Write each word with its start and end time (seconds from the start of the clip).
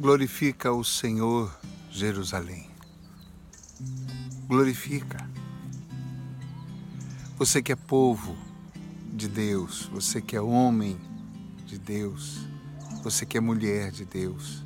Glorifica 0.00 0.72
o 0.72 0.84
Senhor, 0.84 1.52
Jerusalém. 1.90 2.70
Glorifica. 4.46 5.28
Você 7.36 7.60
que 7.60 7.72
é 7.72 7.74
povo 7.74 8.36
de 9.12 9.28
Deus, 9.28 9.90
você 9.92 10.22
que 10.22 10.36
é 10.36 10.40
homem 10.40 10.96
de 11.66 11.76
Deus, 11.80 12.46
você 13.02 13.26
que 13.26 13.36
é 13.36 13.40
mulher 13.40 13.90
de 13.90 14.04
Deus, 14.04 14.64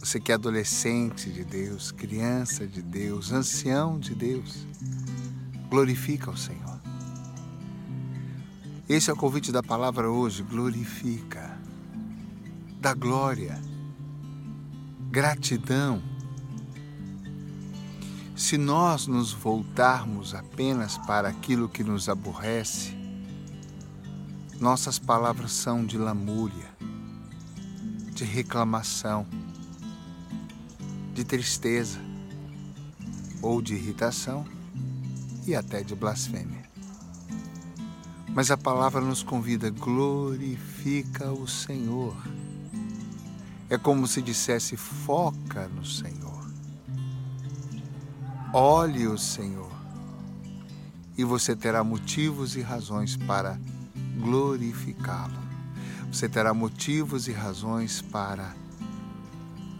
você 0.00 0.18
que 0.18 0.32
é 0.32 0.34
adolescente 0.34 1.30
de 1.30 1.44
Deus, 1.44 1.92
criança 1.92 2.66
de 2.66 2.82
Deus, 2.82 3.30
ancião 3.30 3.96
de 3.96 4.12
Deus, 4.12 4.66
glorifica 5.70 6.32
o 6.32 6.36
Senhor. 6.36 6.80
Esse 8.88 9.08
é 9.08 9.12
o 9.12 9.16
convite 9.16 9.52
da 9.52 9.62
palavra 9.62 10.10
hoje, 10.10 10.42
glorifica, 10.42 11.56
dá 12.80 12.92
glória 12.92 13.70
gratidão. 15.12 16.02
Se 18.34 18.56
nós 18.56 19.06
nos 19.06 19.30
voltarmos 19.30 20.34
apenas 20.34 20.96
para 20.96 21.28
aquilo 21.28 21.68
que 21.68 21.84
nos 21.84 22.08
aborrece, 22.08 22.96
nossas 24.58 24.98
palavras 24.98 25.52
são 25.52 25.84
de 25.84 25.98
lamúria, 25.98 26.70
de 28.14 28.24
reclamação, 28.24 29.26
de 31.12 31.24
tristeza 31.24 32.00
ou 33.42 33.60
de 33.60 33.74
irritação 33.74 34.46
e 35.46 35.54
até 35.54 35.82
de 35.82 35.94
blasfêmia. 35.94 36.62
Mas 38.30 38.50
a 38.50 38.56
palavra 38.56 39.02
nos 39.02 39.22
convida, 39.22 39.68
glorifica 39.68 41.30
o 41.30 41.46
Senhor. 41.46 42.16
É 43.72 43.78
como 43.78 44.06
se 44.06 44.20
dissesse: 44.20 44.76
foca 44.76 45.66
no 45.66 45.82
Senhor. 45.82 46.46
Olhe 48.52 49.06
o 49.06 49.16
Senhor. 49.16 49.72
E 51.16 51.24
você 51.24 51.56
terá 51.56 51.82
motivos 51.82 52.54
e 52.54 52.60
razões 52.60 53.16
para 53.16 53.58
glorificá-lo. 54.18 55.38
Você 56.12 56.28
terá 56.28 56.52
motivos 56.52 57.28
e 57.28 57.32
razões 57.32 58.02
para 58.02 58.54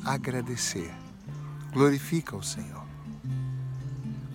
agradecer. 0.02 0.90
Glorifica 1.70 2.34
o 2.34 2.42
Senhor. 2.42 2.86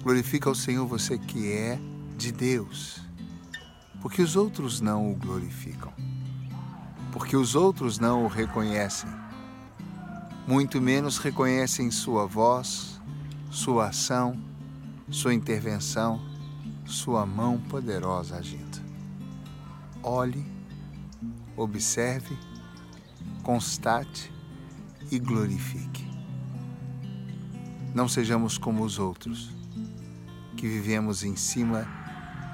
Glorifica 0.03 0.51
o 0.51 0.55
Senhor 0.55 0.85
você 0.85 1.17
que 1.17 1.51
é 1.51 1.79
de 2.15 2.31
Deus. 2.31 3.01
Porque 4.03 4.21
os 4.21 4.35
outros 4.35 4.79
não 4.81 5.11
o 5.11 5.15
glorificam. 5.15 5.91
Porque 7.11 7.35
os 7.35 7.55
outros 7.55 7.97
não 7.97 8.23
o 8.23 8.27
reconhecem 8.27 9.09
muito 10.47 10.79
menos 10.79 11.17
reconhecem 11.17 11.91
sua 11.91 12.25
voz, 12.25 13.01
sua 13.51 13.89
ação, 13.89 14.41
sua 15.09 15.33
intervenção, 15.33 16.21
sua 16.85 17.25
mão 17.25 17.59
poderosa 17.59 18.37
agindo. 18.37 18.81
Olhe, 20.01 20.45
observe, 21.57 22.37
constate 23.43 24.31
e 25.11 25.19
glorifique. 25.19 26.07
Não 27.93 28.07
sejamos 28.07 28.57
como 28.57 28.85
os 28.85 28.99
outros, 28.99 29.53
que 30.55 30.65
vivemos 30.65 31.23
em 31.23 31.35
cima 31.35 31.85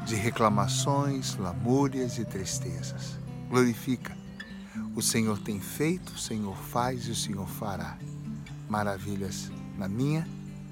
de 0.04 0.16
reclamações, 0.16 1.36
lamúrias 1.36 2.18
e 2.18 2.26
tristezas. 2.26 3.20
Glorifica 3.50 4.23
o 4.96 5.02
Senhor 5.02 5.40
tem 5.40 5.60
feito, 5.60 6.14
o 6.14 6.20
Senhor 6.20 6.56
faz 6.56 7.08
e 7.08 7.12
o 7.12 7.16
Senhor 7.16 7.48
fará 7.48 7.98
maravilhas 8.70 9.52
na 9.78 9.88
minha, 9.88 10.28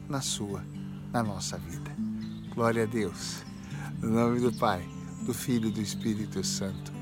na 0.07 0.21
sua, 0.21 0.63
na 1.11 1.23
nossa 1.23 1.57
vida. 1.57 1.91
Glória 2.53 2.83
a 2.83 2.85
Deus. 2.85 3.43
No 3.99 4.09
nome 4.09 4.39
do 4.39 4.53
Pai, 4.53 4.87
do 5.25 5.33
Filho 5.33 5.69
e 5.69 5.71
do 5.71 5.81
Espírito 5.81 6.43
Santo. 6.43 7.00